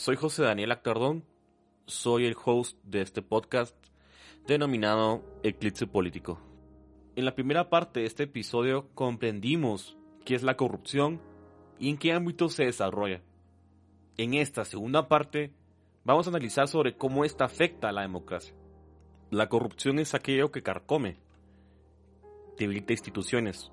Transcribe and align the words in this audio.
Soy 0.00 0.16
José 0.16 0.44
Daniel 0.44 0.72
Actardón, 0.72 1.26
soy 1.84 2.24
el 2.24 2.34
host 2.42 2.78
de 2.84 3.02
este 3.02 3.20
podcast 3.20 3.76
denominado 4.46 5.22
Eclipse 5.42 5.86
Político. 5.86 6.40
En 7.16 7.26
la 7.26 7.34
primera 7.34 7.68
parte 7.68 8.00
de 8.00 8.06
este 8.06 8.22
episodio 8.22 8.88
comprendimos 8.94 9.98
qué 10.24 10.34
es 10.34 10.42
la 10.42 10.56
corrupción 10.56 11.20
y 11.78 11.90
en 11.90 11.98
qué 11.98 12.14
ámbito 12.14 12.48
se 12.48 12.64
desarrolla. 12.64 13.20
En 14.16 14.32
esta 14.32 14.64
segunda 14.64 15.06
parte 15.06 15.52
vamos 16.02 16.26
a 16.26 16.30
analizar 16.30 16.66
sobre 16.66 16.96
cómo 16.96 17.26
esta 17.26 17.44
afecta 17.44 17.90
a 17.90 17.92
la 17.92 18.00
democracia. 18.00 18.54
La 19.28 19.50
corrupción 19.50 19.98
es 19.98 20.14
aquello 20.14 20.50
que 20.50 20.62
carcome, 20.62 21.18
debilita 22.56 22.94
instituciones 22.94 23.70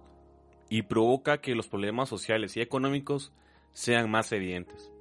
y 0.69 0.81
provoca 0.81 1.39
que 1.39 1.55
los 1.55 1.69
problemas 1.69 2.09
sociales 2.09 2.57
y 2.57 2.59
económicos 2.59 3.31
sean 3.71 4.11
más 4.11 4.33
evidentes. 4.33 4.91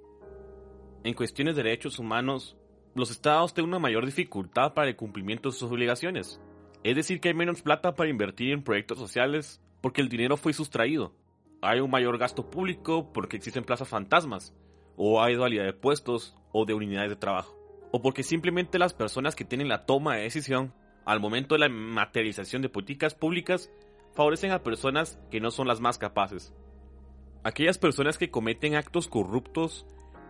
En 1.06 1.15
cuestiones 1.15 1.55
de 1.55 1.62
derechos 1.62 2.01
humanos, 2.01 2.56
los 2.96 3.12
estados 3.12 3.55
tienen 3.55 3.69
una 3.69 3.78
mayor 3.78 4.05
dificultad 4.05 4.74
para 4.74 4.88
el 4.88 4.96
cumplimiento 4.96 5.48
de 5.48 5.52
sus 5.52 5.70
obligaciones. 5.70 6.41
Es 6.82 6.96
decir, 6.96 7.20
que 7.20 7.29
hay 7.29 7.34
menos 7.34 7.62
plata 7.62 7.95
para 7.95 8.10
invertir 8.10 8.51
en 8.51 8.65
proyectos 8.65 8.98
sociales 8.98 9.62
porque 9.80 10.01
el 10.01 10.09
dinero 10.09 10.37
fue 10.37 10.52
sustraído. 10.52 11.15
Hay 11.62 11.79
un 11.79 11.92
mayor 11.92 12.19
gasto 12.19 12.51
público 12.51 13.12
porque 13.12 13.37
existen 13.37 13.62
plazas 13.62 13.88
fantasmas, 13.88 14.52
o 14.96 15.23
hay 15.23 15.37
dualidad 15.37 15.65
de 15.65 15.74
puestos 15.74 16.37
o 16.51 16.65
de 16.65 16.74
unidades 16.74 17.10
de 17.10 17.16
trabajo, 17.16 17.57
o 17.93 18.02
porque 18.02 18.24
simplemente 18.24 18.77
las 18.77 18.93
personas 18.93 19.37
que 19.37 19.45
tienen 19.45 19.68
la 19.68 19.87
toma 19.87 20.16
de 20.16 20.24
decisión 20.24 20.74
al 21.04 21.20
momento 21.20 21.54
de 21.54 21.60
la 21.60 21.68
materialización 21.68 22.62
de 22.62 22.68
políticas 22.68 23.15
públicas 23.15 23.70
favorecen 24.12 24.51
a 24.51 24.65
personas 24.65 25.20
que 25.30 25.38
no 25.38 25.52
son 25.52 25.68
las 25.68 25.79
más 25.79 25.98
capaces. 25.98 26.52
Aquellas 27.45 27.79
personas 27.79 28.18
que 28.18 28.32
cometen 28.32 28.74
actos 28.74 29.07
corruptos 29.07 29.87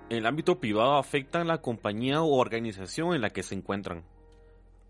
en 0.09 0.19
el 0.19 0.27
ámbito 0.27 0.61
privado 0.61 0.97
afectan 0.97 1.49
la 1.49 1.61
compañía 1.61 2.23
o 2.23 2.37
organización 2.37 3.15
en 3.15 3.23
la 3.23 3.31
que 3.31 3.43
se 3.43 3.55
encuentran. 3.55 4.05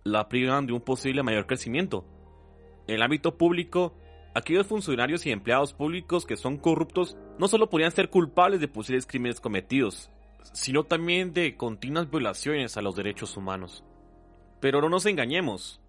La 0.04 0.28
privan 0.28 0.66
de 0.66 0.72
un 0.72 0.80
posible 0.80 1.22
mayor 1.22 1.46
crecimiento. 1.46 2.04
En 2.86 2.96
el 2.96 3.02
ámbito 3.02 3.36
público, 3.36 3.94
aquellos 4.34 4.66
funcionarios 4.66 5.24
y 5.24 5.30
empleados 5.30 5.72
públicos 5.72 6.26
que 6.26 6.36
son 6.36 6.58
corruptos 6.58 7.16
no 7.38 7.48
solo 7.48 7.70
podrían 7.70 7.92
ser 7.92 8.10
culpables 8.10 8.60
de 8.60 8.68
posibles 8.68 9.06
crímenes 9.06 9.40
cometidos, 9.40 10.10
sino 10.52 10.84
también 10.84 11.32
de 11.32 11.56
continuas 11.56 12.10
violaciones 12.10 12.76
a 12.76 12.82
los 12.82 12.94
derechos 12.94 13.36
humanos. 13.36 13.84
Pero 14.60 14.80
no 14.80 14.88
nos 14.88 15.06
engañemos. 15.06 15.80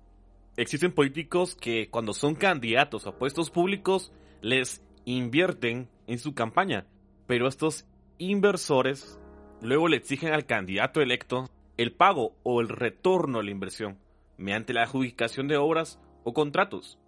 Existen 0.56 0.94
políticos 0.94 1.54
que 1.54 1.90
cuando 1.90 2.14
son 2.14 2.34
candidatos 2.34 3.06
a 3.06 3.18
puestos 3.18 3.52
públicos 3.52 4.12
les 4.42 4.82
invierten 5.06 5.90
en 6.08 6.18
su 6.18 6.34
campaña, 6.34 6.88
pero 7.28 7.48
estos 7.48 7.86
inversores 8.20 9.20
luego 9.62 9.88
le 9.88 9.98
exigen 9.98 10.34
al 10.34 10.46
candidato 10.46 11.02
electo 11.02 11.50
el 11.78 11.92
pago 11.92 12.34
o 12.44 12.62
el 12.62 12.70
retorno 12.70 13.40
a 13.40 13.44
la 13.44 13.52
inversión 13.52 14.00
mediante 14.38 14.74
la 14.74 14.84
adjudicación 14.84 15.48
de 15.48 15.58
obras 15.58 16.00
o 16.24 16.34
contratos. 16.34 17.00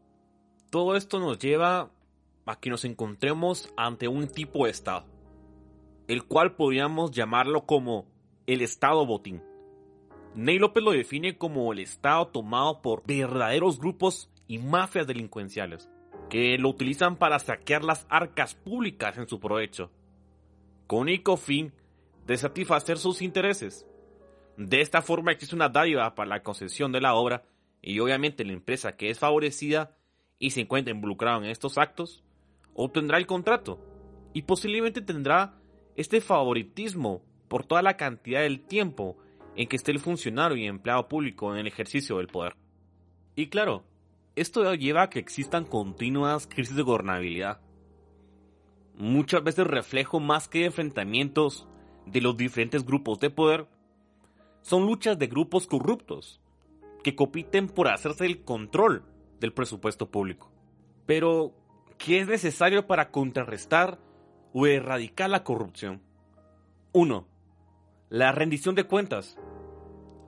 Todo 0.70 0.96
esto 0.96 1.20
nos 1.20 1.40
lleva 1.40 1.92
a 2.46 2.60
que 2.60 2.70
nos 2.70 2.86
encontremos 2.86 3.72
ante 3.78 4.08
un 4.08 4.28
tipo 4.28 4.66
de 4.66 4.72
Estado, 4.72 5.06
el 6.08 6.24
cual 6.24 6.56
podríamos 6.56 7.12
llamarlo 7.12 7.66
como 7.66 8.06
el 8.48 8.62
Estado 8.62 9.06
botín. 9.06 9.44
Ney 10.36 10.58
López 10.60 10.84
lo 10.84 10.92
define 10.92 11.38
como 11.38 11.72
el 11.74 11.80
Estado 11.80 12.28
tomado 12.28 12.82
por 12.82 13.04
verdaderos 13.06 13.80
grupos 13.80 14.32
y 14.48 14.58
mafias 14.58 15.08
delincuenciales, 15.08 15.90
que 16.30 16.58
lo 16.58 16.70
utilizan 16.70 17.16
para 17.16 17.40
saquear 17.40 17.84
las 17.84 18.06
arcas 18.10 18.56
públicas 18.56 19.18
en 19.18 19.28
su 19.28 19.40
provecho 19.40 19.92
con 20.90 21.02
único 21.02 21.38
fin 21.38 21.72
de 22.26 22.36
satisfacer 22.36 22.98
sus 22.98 23.22
intereses. 23.22 23.86
De 24.58 24.82
esta 24.82 25.04
forma 25.04 25.32
existe 25.32 25.56
una 25.56 25.70
dádiva 25.70 26.16
para 26.16 26.30
la 26.30 26.42
concesión 26.42 26.92
de 26.92 27.00
la 27.00 27.14
obra 27.14 27.44
y 27.80 28.00
obviamente 28.00 28.44
la 28.44 28.54
empresa 28.54 28.98
que 28.98 29.12
es 29.12 29.20
favorecida 29.20 29.96
y 30.40 30.50
se 30.50 30.62
encuentra 30.62 30.92
involucrada 30.92 31.38
en 31.38 31.52
estos 31.52 31.78
actos 31.78 32.24
obtendrá 32.74 33.20
el 33.20 33.28
contrato 33.28 33.80
y 34.34 34.42
posiblemente 34.42 35.04
tendrá 35.04 35.62
este 35.96 36.22
favoritismo 36.22 37.22
por 37.48 37.66
toda 37.66 37.84
la 37.84 37.96
cantidad 37.96 38.42
del 38.42 38.62
tiempo 38.62 39.16
en 39.56 39.68
que 39.68 39.76
esté 39.76 39.92
el 39.92 40.00
funcionario 40.00 40.58
y 40.58 40.66
empleado 40.66 41.08
público 41.08 41.54
en 41.54 41.60
el 41.60 41.68
ejercicio 41.68 42.18
del 42.18 42.30
poder. 42.30 42.56
Y 43.36 43.50
claro, 43.50 43.84
esto 44.36 44.74
lleva 44.74 45.04
a 45.04 45.10
que 45.12 45.20
existan 45.20 45.66
continuas 45.66 46.48
crisis 46.48 46.76
de 46.76 46.82
gobernabilidad 46.82 47.62
muchas 49.00 49.44
veces 49.44 49.66
reflejo 49.66 50.20
más 50.20 50.48
que 50.48 50.66
enfrentamientos 50.66 51.68
de 52.06 52.22
los 52.22 52.36
diferentes 52.36 52.86
grupos 52.86 53.20
de 53.20 53.30
poder, 53.30 53.66
son 54.62 54.86
luchas 54.86 55.18
de 55.18 55.28
grupos 55.28 55.68
corruptos 55.68 56.42
que 57.02 57.16
compiten 57.16 57.70
por 57.70 57.88
hacerse 57.88 58.26
el 58.26 58.44
control 58.44 59.06
del 59.40 59.54
presupuesto 59.54 60.12
público. 60.12 60.52
Pero, 61.06 61.54
¿qué 61.98 62.20
es 62.20 62.28
necesario 62.28 62.88
para 62.88 63.10
contrarrestar 63.10 64.00
o 64.54 64.68
erradicar 64.68 65.30
la 65.30 65.46
corrupción? 65.46 66.02
1. 66.92 67.26
La 68.10 68.34
rendición 68.34 68.76
de 68.76 68.84
cuentas. 68.84 69.38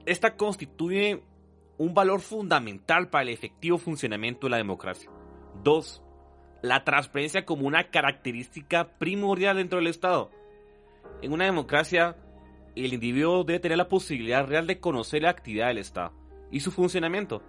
Esta 0.05 0.37
constituye 0.37 1.21
un 1.77 1.93
valor 1.93 2.21
fundamental 2.21 3.09
para 3.09 3.23
el 3.23 3.29
efectivo 3.29 3.77
funcionamiento 3.77 4.47
de 4.47 4.51
la 4.51 4.57
democracia. 4.57 5.11
2 5.61 6.01
la 6.61 6.83
transparencia 6.83 7.45
como 7.45 7.67
una 7.67 7.89
característica 7.89 8.87
primordial 8.97 9.57
dentro 9.57 9.79
del 9.79 9.87
Estado. 9.87 10.31
En 11.21 11.33
una 11.33 11.45
democracia, 11.45 12.15
el 12.75 12.93
individuo 12.93 13.43
debe 13.43 13.59
tener 13.59 13.77
la 13.77 13.89
posibilidad 13.89 14.45
real 14.47 14.67
de 14.67 14.79
conocer 14.79 15.23
la 15.23 15.29
actividad 15.29 15.67
del 15.67 15.79
Estado 15.79 16.13
y 16.51 16.59
su 16.59 16.71
funcionamiento. 16.71 17.41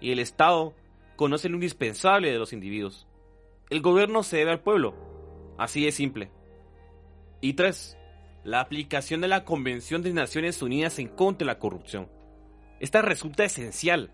Y 0.00 0.12
el 0.12 0.18
Estado 0.18 0.74
conoce 1.16 1.48
lo 1.48 1.56
indispensable 1.56 2.32
de 2.32 2.38
los 2.38 2.52
individuos. 2.52 3.06
El 3.68 3.82
gobierno 3.82 4.22
se 4.22 4.38
debe 4.38 4.52
al 4.52 4.60
pueblo. 4.60 4.94
Así 5.58 5.84
de 5.84 5.92
simple. 5.92 6.30
Y 7.42 7.52
3. 7.52 7.98
La 8.44 8.60
aplicación 8.60 9.20
de 9.20 9.28
la 9.28 9.44
Convención 9.44 10.02
de 10.02 10.12
Naciones 10.12 10.62
Unidas 10.62 10.98
en 10.98 11.08
contra 11.08 11.44
de 11.44 11.52
la 11.52 11.58
corrupción. 11.58 12.08
Esta 12.80 13.02
resulta 13.02 13.44
esencial 13.44 14.10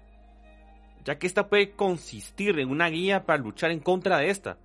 ya 1.07 1.19
que 1.19 1.29
esta 1.29 1.49
puede 1.49 1.71
consistir 1.71 2.59
en 2.59 2.69
una 2.69 2.89
guía 2.89 3.25
para 3.25 3.43
luchar 3.43 3.71
en 3.71 3.79
contra 3.79 4.19
de 4.19 4.29
esta. 4.29 4.59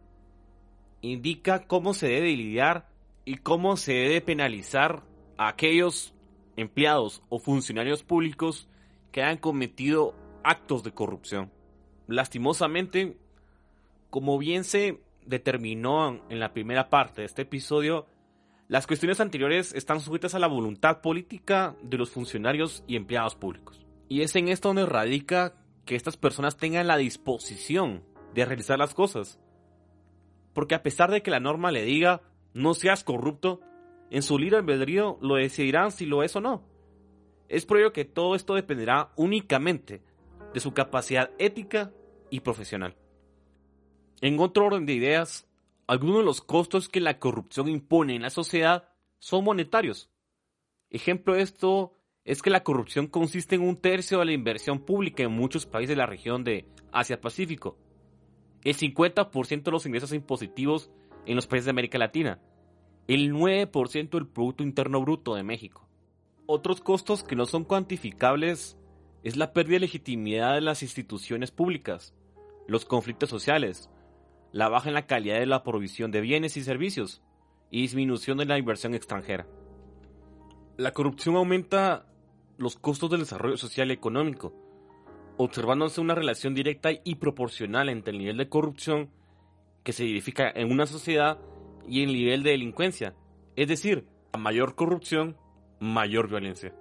Indica 1.01 1.67
cómo 1.67 1.93
se 1.93 2.07
debe 2.07 2.35
lidiar 2.35 2.89
y 3.25 3.37
cómo 3.37 3.77
se 3.77 3.93
debe 3.93 4.21
penalizar 4.21 5.03
a 5.37 5.49
aquellos 5.49 6.15
empleados 6.57 7.21
o 7.29 7.37
funcionarios 7.37 8.03
públicos 8.03 8.67
que 9.11 9.21
hayan 9.21 9.37
cometido 9.37 10.15
actos 10.43 10.83
de 10.83 10.91
corrupción. 10.91 11.51
Lastimosamente, 12.07 13.17
como 14.09 14.39
bien 14.39 14.63
se 14.63 14.99
determinó 15.25 16.21
en 16.29 16.39
la 16.39 16.53
primera 16.53 16.89
parte 16.89 17.21
de 17.21 17.27
este 17.27 17.43
episodio, 17.43 18.07
las 18.67 18.87
cuestiones 18.87 19.19
anteriores 19.19 19.73
están 19.75 19.99
sujetas 19.99 20.33
a 20.33 20.39
la 20.39 20.47
voluntad 20.47 21.01
política 21.01 21.75
de 21.83 21.97
los 21.97 22.09
funcionarios 22.09 22.83
y 22.87 22.95
empleados 22.95 23.35
públicos. 23.35 23.85
Y 24.07 24.21
es 24.21 24.35
en 24.35 24.47
esto 24.47 24.69
donde 24.69 24.85
radica 24.87 25.53
que 25.85 25.95
estas 25.95 26.17
personas 26.17 26.57
tengan 26.57 26.87
la 26.87 26.97
disposición 26.97 28.03
de 28.33 28.45
realizar 28.45 28.77
las 28.79 28.93
cosas. 28.93 29.39
Porque 30.53 30.75
a 30.75 30.83
pesar 30.83 31.11
de 31.11 31.21
que 31.21 31.31
la 31.31 31.39
norma 31.39 31.71
le 31.71 31.83
diga 31.83 32.21
no 32.53 32.73
seas 32.73 33.03
corrupto, 33.03 33.61
en 34.09 34.23
su 34.23 34.37
libre 34.37 34.57
albedrío 34.57 35.17
lo 35.21 35.35
decidirán 35.35 35.91
si 35.91 36.05
lo 36.05 36.23
es 36.23 36.35
o 36.35 36.41
no. 36.41 36.67
Es 37.47 37.65
por 37.65 37.77
ello 37.77 37.93
que 37.93 38.05
todo 38.05 38.35
esto 38.35 38.55
dependerá 38.55 39.11
únicamente 39.15 40.03
de 40.53 40.59
su 40.59 40.73
capacidad 40.73 41.31
ética 41.37 41.91
y 42.29 42.41
profesional. 42.41 42.95
En 44.21 44.39
otro 44.39 44.65
orden 44.65 44.85
de 44.85 44.93
ideas, 44.93 45.49
algunos 45.87 46.17
de 46.17 46.23
los 46.23 46.41
costos 46.41 46.89
que 46.89 46.99
la 46.99 47.19
corrupción 47.19 47.67
impone 47.67 48.15
en 48.15 48.21
la 48.21 48.29
sociedad 48.29 48.89
son 49.19 49.43
monetarios. 49.43 50.09
Ejemplo 50.89 51.33
de 51.33 51.41
esto 51.41 51.93
es 52.23 52.41
que 52.41 52.49
la 52.49 52.63
corrupción 52.63 53.07
consiste 53.07 53.55
en 53.55 53.61
un 53.61 53.77
tercio 53.77 54.19
de 54.19 54.25
la 54.25 54.33
inversión 54.33 54.79
pública 54.79 55.23
en 55.23 55.31
muchos 55.31 55.65
países 55.65 55.89
de 55.89 55.95
la 55.95 56.05
región 56.05 56.43
de 56.43 56.65
Asia-Pacífico, 56.91 57.77
el 58.63 58.77
50% 58.77 59.63
de 59.63 59.71
los 59.71 59.85
ingresos 59.85 60.13
impositivos 60.13 60.91
en 61.25 61.35
los 61.35 61.47
países 61.47 61.65
de 61.65 61.71
América 61.71 61.97
Latina, 61.97 62.39
el 63.07 63.33
9% 63.33 64.09
del 64.11 64.27
Producto 64.27 64.63
Interno 64.63 65.01
Bruto 65.01 65.35
de 65.35 65.43
México. 65.43 65.87
Otros 66.45 66.81
costos 66.81 67.23
que 67.23 67.35
no 67.35 67.45
son 67.45 67.63
cuantificables 67.63 68.77
es 69.23 69.35
la 69.35 69.53
pérdida 69.53 69.75
de 69.75 69.81
legitimidad 69.81 70.53
de 70.55 70.61
las 70.61 70.83
instituciones 70.83 71.51
públicas, 71.51 72.13
los 72.67 72.85
conflictos 72.85 73.29
sociales, 73.29 73.89
la 74.51 74.69
baja 74.69 74.89
en 74.89 74.95
la 74.95 75.07
calidad 75.07 75.39
de 75.39 75.45
la 75.45 75.63
provisión 75.63 76.11
de 76.11 76.21
bienes 76.21 76.57
y 76.57 76.63
servicios 76.63 77.23
y 77.71 77.81
disminución 77.81 78.37
de 78.37 78.45
la 78.45 78.57
inversión 78.57 78.93
extranjera. 78.93 79.47
La 80.77 80.93
corrupción 80.93 81.35
aumenta 81.35 82.10
los 82.57 82.75
costos 82.75 83.09
del 83.09 83.21
desarrollo 83.21 83.57
social 83.57 83.89
y 83.89 83.93
económico, 83.93 84.53
observándose 85.37 86.01
una 86.01 86.15
relación 86.15 86.53
directa 86.53 86.89
y 87.03 87.15
proporcional 87.15 87.89
entre 87.89 88.13
el 88.13 88.19
nivel 88.19 88.37
de 88.37 88.49
corrupción 88.49 89.09
que 89.83 89.93
se 89.93 90.03
verifica 90.03 90.49
en 90.53 90.71
una 90.71 90.85
sociedad 90.85 91.39
y 91.87 92.03
el 92.03 92.13
nivel 92.13 92.43
de 92.43 92.51
delincuencia. 92.51 93.15
Es 93.55 93.67
decir, 93.67 94.07
a 94.31 94.37
mayor 94.37 94.75
corrupción, 94.75 95.35
mayor 95.79 96.29
violencia. 96.29 96.73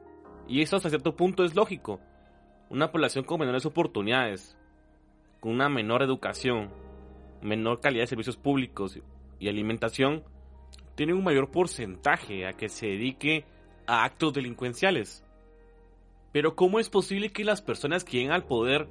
Y 0.46 0.62
eso 0.62 0.76
hasta 0.76 0.90
cierto 0.90 1.16
punto 1.16 1.44
es 1.44 1.54
lógico. 1.54 2.00
Una 2.68 2.92
población 2.92 3.24
con 3.24 3.40
menores 3.40 3.66
oportunidades, 3.66 4.56
con 5.40 5.52
una 5.52 5.68
menor 5.68 6.02
educación, 6.02 6.70
menor 7.42 7.80
calidad 7.80 8.02
de 8.02 8.08
servicios 8.08 8.36
públicos 8.36 8.98
y 9.38 9.48
alimentación, 9.48 10.22
tiene 10.94 11.14
un 11.14 11.24
mayor 11.24 11.50
porcentaje 11.50 12.46
a 12.46 12.52
que 12.52 12.68
se 12.68 12.86
dedique 12.86 13.44
a 13.86 14.04
actos 14.04 14.34
delincuenciales. 14.34 15.24
Pero 16.32 16.54
¿cómo 16.54 16.78
es 16.78 16.88
posible 16.88 17.32
que 17.32 17.44
las 17.44 17.62
personas 17.62 18.04
que 18.04 18.18
lleguen 18.18 18.32
al 18.32 18.44
poder, 18.44 18.88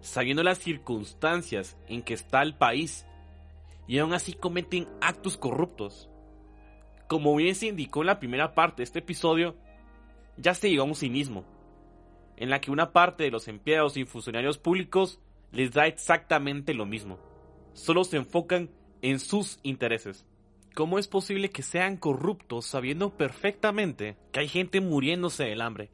sabiendo 0.00 0.42
las 0.42 0.58
circunstancias 0.58 1.76
en 1.88 2.02
que 2.02 2.14
está 2.14 2.42
el 2.42 2.54
país, 2.54 3.06
y 3.88 3.98
aún 3.98 4.12
así 4.12 4.34
cometen 4.34 4.88
actos 5.00 5.36
corruptos? 5.36 6.08
Como 7.08 7.34
bien 7.36 7.54
se 7.54 7.66
indicó 7.66 8.00
en 8.00 8.06
la 8.06 8.18
primera 8.18 8.54
parte 8.54 8.78
de 8.78 8.84
este 8.84 9.00
episodio, 9.00 9.56
ya 10.36 10.54
se 10.54 10.70
llegó 10.70 10.82
a 10.82 10.86
un 10.86 10.94
cinismo, 10.94 11.44
en 12.36 12.50
la 12.50 12.60
que 12.60 12.70
una 12.70 12.92
parte 12.92 13.24
de 13.24 13.30
los 13.30 13.48
empleados 13.48 13.96
y 13.96 14.04
funcionarios 14.04 14.58
públicos 14.58 15.20
les 15.52 15.72
da 15.72 15.86
exactamente 15.86 16.74
lo 16.74 16.86
mismo. 16.86 17.18
Solo 17.72 18.04
se 18.04 18.16
enfocan 18.16 18.70
en 19.02 19.18
sus 19.18 19.58
intereses. 19.62 20.24
¿Cómo 20.74 20.98
es 20.98 21.08
posible 21.08 21.50
que 21.50 21.62
sean 21.62 21.96
corruptos 21.96 22.66
sabiendo 22.66 23.16
perfectamente 23.16 24.16
que 24.30 24.40
hay 24.40 24.48
gente 24.48 24.80
muriéndose 24.80 25.44
del 25.44 25.62
hambre? 25.62 25.90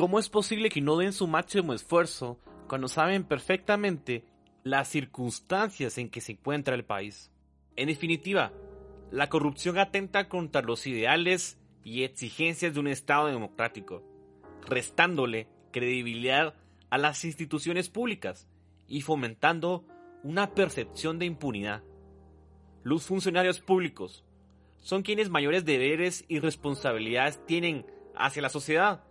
¿Cómo 0.00 0.18
es 0.18 0.30
posible 0.30 0.70
que 0.70 0.80
no 0.80 0.96
den 0.96 1.12
su 1.12 1.26
máximo 1.26 1.74
esfuerzo 1.74 2.38
cuando 2.68 2.88
saben 2.88 3.22
perfectamente 3.22 4.24
las 4.62 4.88
circunstancias 4.88 5.98
en 5.98 6.08
que 6.08 6.22
se 6.22 6.32
encuentra 6.32 6.74
el 6.74 6.86
país? 6.86 7.30
En 7.76 7.88
definitiva, 7.88 8.50
la 9.10 9.28
corrupción 9.28 9.76
atenta 9.76 10.26
contra 10.26 10.62
los 10.62 10.86
ideales 10.86 11.58
y 11.84 12.04
exigencias 12.04 12.72
de 12.72 12.80
un 12.80 12.86
Estado 12.86 13.26
democrático, 13.26 14.02
restándole 14.66 15.48
credibilidad 15.70 16.54
a 16.88 16.96
las 16.96 17.26
instituciones 17.26 17.90
públicas 17.90 18.48
y 18.88 19.02
fomentando 19.02 19.84
una 20.22 20.54
percepción 20.54 21.18
de 21.18 21.26
impunidad. 21.26 21.82
Los 22.84 23.04
funcionarios 23.04 23.60
públicos 23.60 24.24
son 24.78 25.02
quienes 25.02 25.28
mayores 25.28 25.66
deberes 25.66 26.24
y 26.26 26.38
responsabilidades 26.38 27.44
tienen 27.44 27.84
hacia 28.16 28.40
la 28.40 28.48
sociedad 28.48 29.04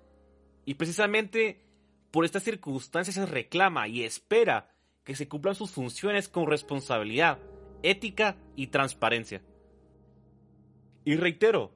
y 0.69 0.75
precisamente 0.75 1.65
por 2.11 2.25
estas 2.25 2.43
circunstancias 2.43 3.15
se 3.15 3.25
reclama 3.25 3.87
y 3.87 4.03
espera 4.03 4.69
que 5.03 5.15
se 5.15 5.27
cumplan 5.27 5.55
sus 5.55 5.71
funciones 5.71 6.29
con 6.29 6.45
responsabilidad, 6.45 7.39
ética 7.81 8.37
y 8.55 8.67
transparencia. 8.67 9.41
Y 11.05 11.15
reitero, 11.15 11.71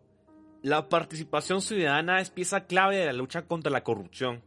la 0.62 0.90
participación 0.90 1.63
ciudadana 1.63 2.22
es 2.22 2.30
pieza 2.30 2.68
clave 2.68 2.98
de 2.98 3.07
la 3.07 3.13
lucha 3.13 3.48
contra 3.48 3.72
la 3.72 3.84
corrupción. 3.84 4.44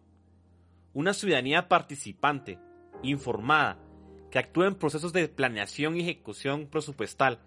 Una 0.95 1.13
ciudadanía 1.13 1.67
participante, 1.67 2.61
informada, 3.03 3.81
que 4.31 4.39
actúa 4.39 4.69
en 4.69 4.77
procesos 4.77 5.13
de 5.13 5.27
planeación 5.27 5.97
y 5.97 6.03
ejecución 6.03 6.69
presupuestal, 6.69 7.41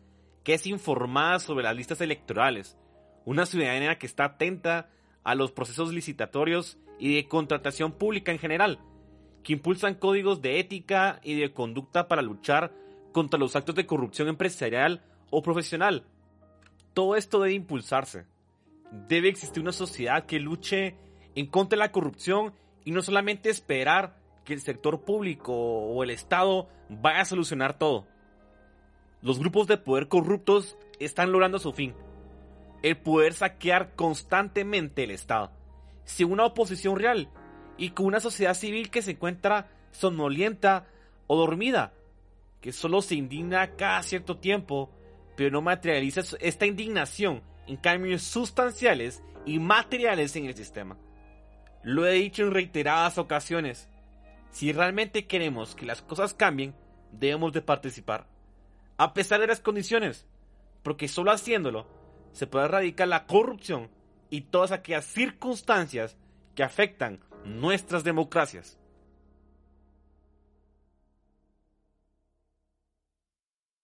que 0.44 0.54
es 0.54 0.68
informada 0.68 1.40
sobre 1.40 1.64
las 1.64 1.78
listas 1.78 2.02
electorales, 2.02 2.78
una 3.24 3.46
ciudadanía 3.46 3.98
que 3.98 4.06
está 4.06 4.26
atenta 4.26 4.90
a 5.30 5.36
los 5.36 5.52
procesos 5.52 5.94
licitatorios 5.94 6.78
y 6.98 7.16
de 7.16 7.28
contratación 7.28 7.92
pública 7.92 8.32
en 8.32 8.40
general, 8.40 8.80
que 9.44 9.54
impulsan 9.54 9.96
códigos 9.96 10.42
de 10.42 10.60
ética 10.60 11.20
y 11.24 11.40
de 11.40 11.54
conducta 11.54 12.08
para 12.08 12.22
luchar 12.22 12.74
contra 13.12 13.40
los 13.40 13.56
actos 13.56 13.76
de 13.76 13.86
corrupción 13.86 14.28
empresarial 14.28 15.04
o 15.30 15.42
profesional. 15.42 16.06
Todo 16.94 17.16
esto 17.16 17.40
debe 17.40 17.54
impulsarse 17.54 18.26
debe 18.92 19.30
existir 19.30 19.62
una 19.62 19.72
sociedad 19.72 20.26
que 20.26 20.40
luche 20.40 20.96
en 21.36 21.48
contra 21.48 21.78
de 21.78 21.86
la 21.86 21.92
corrupción 21.92 22.54
y 22.86 22.92
no 22.92 23.02
solamente 23.02 23.50
esperar 23.50 24.18
que 24.46 24.54
el 24.54 24.62
sector 24.62 25.02
público 25.02 25.54
o 25.54 26.04
el 26.04 26.10
Estado 26.10 26.68
vaya 26.90 27.22
a 27.22 27.26
solucionar 27.26 27.78
todo. 27.78 28.08
Los 29.22 29.38
grupos 29.38 29.68
de 29.68 29.78
poder 29.78 30.08
corruptos 30.08 30.78
están 31.00 31.32
logrando 31.32 31.60
su 31.60 31.72
fin, 31.72 31.94
el 32.82 32.98
poder 32.98 33.34
saquear 33.34 33.96
constantemente 33.96 35.04
el 35.04 35.12
Estado, 35.12 35.52
sin 36.06 36.32
una 36.32 36.46
oposición 36.46 36.98
real 36.98 37.30
y 37.78 37.92
con 37.92 38.06
una 38.06 38.20
sociedad 38.20 38.54
civil 38.54 38.90
que 38.90 39.02
se 39.02 39.12
encuentra 39.12 39.70
somnolienta 39.92 40.88
o 41.28 41.38
dormida, 41.38 41.94
que 42.62 42.72
solo 42.72 43.02
se 43.02 43.16
indigna 43.16 43.76
cada 43.76 44.04
cierto 44.04 44.38
tiempo, 44.38 44.90
pero 45.36 45.52
no 45.52 45.62
materializa 45.62 46.22
esta 46.40 46.66
indignación 46.66 47.42
en 47.68 47.78
cambios 47.78 48.24
sustanciales 48.24 49.24
y 49.46 49.60
materiales 49.60 50.36
en 50.36 50.46
el 50.46 50.56
sistema. 50.56 50.98
Lo 51.84 52.06
he 52.06 52.14
dicho 52.14 52.44
en 52.44 52.52
reiteradas 52.52 53.18
ocasiones. 53.18 53.88
Si 54.52 54.74
realmente 54.74 55.28
queremos 55.28 55.76
que 55.76 55.86
las 55.86 56.02
cosas 56.02 56.34
cambien, 56.34 56.76
debemos 57.12 57.54
de 57.54 57.62
participar. 57.62 58.28
A 58.98 59.14
pesar 59.14 59.40
de 59.40 59.48
las 59.48 59.62
condiciones. 59.62 60.26
Porque 60.84 61.08
solo 61.08 61.32
haciéndolo 61.32 61.88
se 62.32 62.48
puede 62.48 62.66
erradicar 62.66 63.08
la 63.08 63.26
corrupción 63.26 63.90
y 64.30 64.42
todas 64.42 64.72
aquellas 64.72 65.06
circunstancias 65.06 66.18
que 66.56 66.64
afectan 66.64 67.20
nuestras 67.46 68.04
democracias. 68.04 68.79